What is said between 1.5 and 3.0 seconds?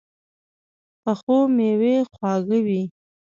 مېوې خواږه وي